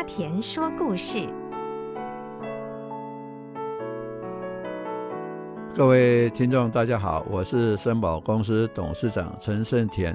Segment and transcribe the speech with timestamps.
[0.00, 1.28] 阿沺说故事。
[5.76, 10.14] 各位听众，大家好，我是森宝公司董事长陈胜田。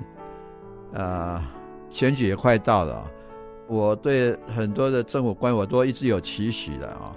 [0.92, 1.44] 啊、呃，
[1.92, 3.06] 选举也快到了，
[3.68, 7.16] 我对很多的政府官我都一直有期许的啊。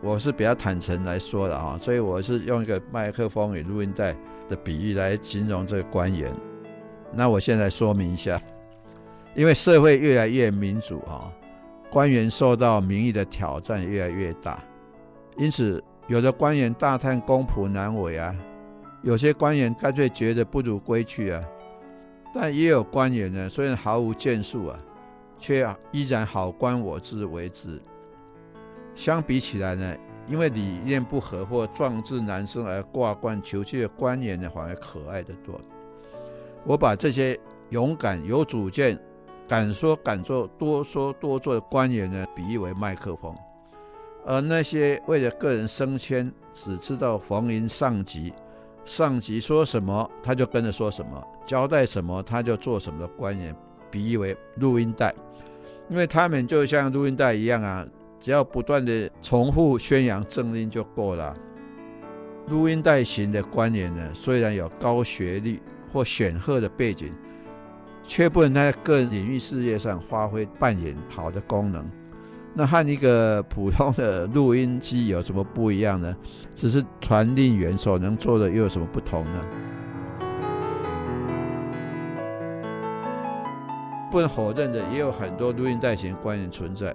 [0.00, 4.14] 我是比较坦诚来说的啊，所以我是用一个麦克风与录音带
[4.48, 6.32] 的比喻来形容这个官员。
[7.12, 8.40] 那我现在说明一下，
[9.34, 11.26] 因为社会越来越民主啊，
[11.94, 14.60] 官员受到民意的挑战越来越大，
[15.36, 18.34] 因此有的官员大叹公仆难为啊，
[19.02, 21.40] 有些官员干脆觉得不如归去啊，
[22.34, 24.78] 但也有官员呢，虽然毫无建树啊，
[25.38, 27.80] 却依然好官我自为之。
[28.96, 35.60] 相比起来呢，因为理念不合或壮志难伸而挂冠求去的官员呢，反而可爱得多。
[36.64, 37.38] 我把这些
[37.70, 38.98] 勇敢、有主见、
[39.48, 43.34] 敢说敢做、多说多做的官员呢，比喻为麦克风；
[44.24, 48.32] 而那些为了个人升迁，只知道逢迎上级，
[48.84, 53.54] 上级说什么他就跟着说什么，交代什么他就做什么的官员，
[53.90, 55.14] 比喻为录音带，
[55.88, 57.86] 因为他们就像录音带一样啊。
[58.20, 61.36] 只要不断地重复宣扬政令就够了。
[62.48, 65.60] 录音带型的官员呢，虽然有高学历
[65.92, 67.12] 或显赫的背景，
[68.04, 71.84] 却不能在个人领域事业上发挥扮演好的功能。
[72.56, 76.14] 那和一个普通的录音机有什么不一样呢？
[76.54, 79.44] 只是传令员所能做的又有什么不同呢？
[84.12, 86.94] 不能否认的，也有很多录音带型官员存在。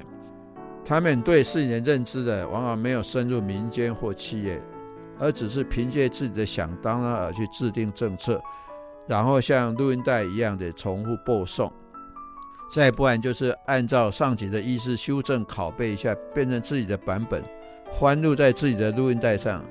[0.86, 4.62] 他们对事情的认知的，往往没有深入民间或企业，
[5.20, 8.42] 而只是凭借自己的想当然而去制定政策，
[9.10, 11.72] 然后像录音带一样的重复播送。
[12.72, 17.44] 再不然就是按照上级的意思修正拷贝一下，变成自己的版本，
[17.90, 19.66] 欢录在自己的录音带上。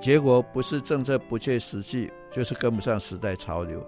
[0.00, 3.86] 结果不是政策不切实际，就是跟不上时代潮流。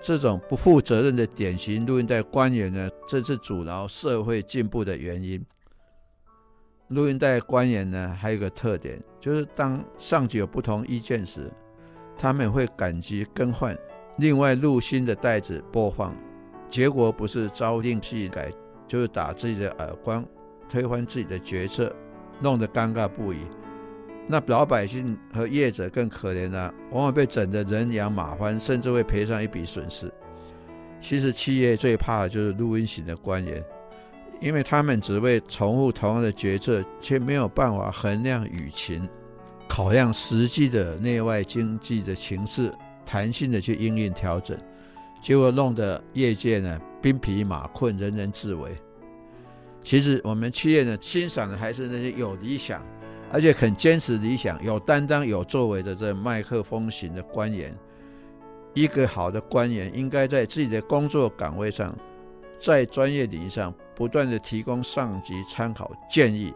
[0.00, 5.42] 这种不负责任的典型录音带官员呢，这是阻挠社会进步的原因。
[6.88, 11.50] 录音带官员呢，还有一个特点，就是当上级有不同意见时，
[12.16, 13.76] 他们会赶急更换，
[14.18, 16.14] 另外录新的带子播放，
[16.68, 18.52] 结果不是朝令夕改，
[18.86, 20.24] 就是打自己的耳光，
[20.68, 21.94] 推翻自己的决策，
[22.40, 23.38] 弄得尴尬不已。
[24.26, 30.12] 那老百姓和业者更可怜了，往往被整得人仰马翻，甚至会赔上一笔损失。
[31.00, 33.64] 其实企业最怕的就是录音型的官员。
[34.40, 39.08] 因为他们只会重复同样的决策，却没有办法衡量舆情，
[39.66, 42.72] 考量实际的内外经济的情势，
[43.08, 44.54] 弹性的去应运调整，
[45.22, 48.76] 结果弄得业界呢兵疲马困，人人自危。
[49.82, 52.84] 其实我们企业呢欣赏的还是那些有理想，
[53.32, 57.74] 而且肯坚持理想、有担当、有作为的这麦克风型的官员。
[58.74, 61.96] 一个好的官员应该在自己的工作岗位上，
[62.60, 63.74] 在专业领域上。
[63.98, 66.54] 不断地提供上级参考建议，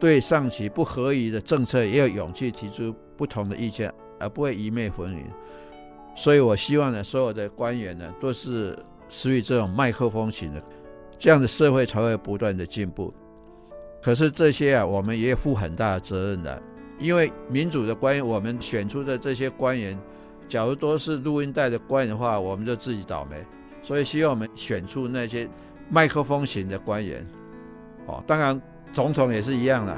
[0.00, 5.24] 对上级不合宜的政策也有勇气提出不同的意见，而不会一昧逢迎。
[6.14, 10.62] 所以我希望呢，所有的官员呢，都是属于这种麦克风型的，
[11.18, 13.12] 这样的社会才会不断的进步。
[14.02, 16.62] 可是这些啊，我们也负很大的责任的，
[16.98, 19.98] 因为民主的官员，我们选出的这些官员，
[20.48, 23.36] 假如都是录音带的官员的话，我们就自己倒霉。
[23.82, 25.48] 所以希望我们选出那些。
[25.90, 27.26] 麦克风型的官员，
[28.04, 28.60] 哦，当然
[28.92, 29.96] 总统也是一样的。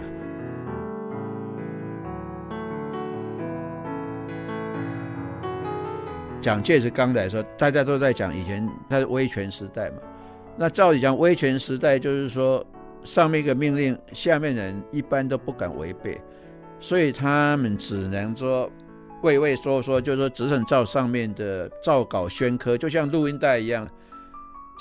[6.40, 9.96] 蒋介石刚来说，大家都在讲以前他是威权时代嘛。
[10.56, 12.64] 那照理讲，威权时代就是说，
[13.04, 16.20] 上面一个命令，下面人一般都不敢违背，
[16.78, 18.70] 所以他们只能说
[19.22, 23.88] 畏畏缩缩，就是说只能照上面的照稿宣科，就像录音带一样。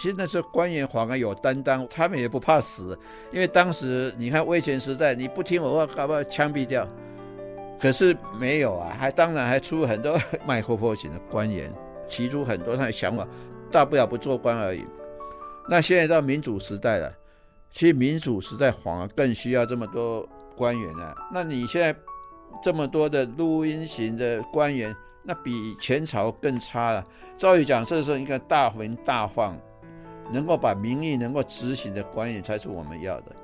[0.01, 2.97] 其实那时候官员反而有担当，他们也不怕死，
[3.33, 6.87] 因为当时你看威权时代，你不听我话，搞不好枪毙掉。
[7.79, 11.73] 可是没有啊，还当然还出很多麦克风型的官员，
[12.07, 13.27] 提出很多他的想法，
[13.71, 14.85] 大不了不做官而已。
[15.69, 17.13] 那现在到民主时代了，
[17.71, 21.15] 其实民主时代反而更需要这么多官员啊。
[21.33, 21.95] 那你现在
[22.61, 27.05] 这么多的录音型的官员，那比前朝更差了。
[27.37, 29.57] 照理讲，这时候应该大鸣大放。
[30.31, 33.35] 能够把民意能够执行的官员才是我们要的，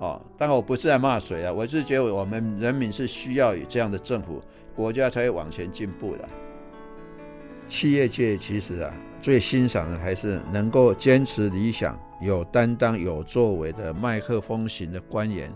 [0.00, 4.42] 哦，当然我不是在骂谁啊，我是觉得我们人民是需要有这样的政府，
[4.74, 6.26] 国家才会往前进步的。
[7.68, 15.52] 企业界其实啊，最欣赏的还是能够坚持理想、有担当、有作为的麦克风型的官员。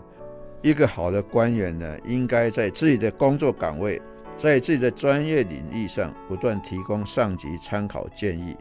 [0.61, 3.99] 一个好的官员呢，应该在自己的工作岗位，
[4.37, 8.55] 在自己的专业领域上不断提供上级参考建议。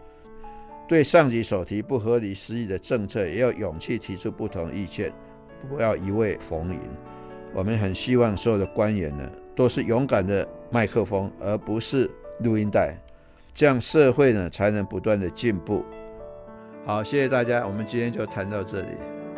[0.89, 5.13] 对上级所提不合理失义的政策，也要勇气提出不同意见，
[5.65, 6.81] 不要一味逢迎。
[7.53, 12.95] 我们很希望所有的官员呢，都是勇敢的麦克风，而不是录音带，
[13.53, 15.85] 这样社会呢才能不断的进步。
[16.85, 18.89] 好，谢谢大家，我们今天就谈到这里，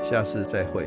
[0.03, 0.87] 下次再会。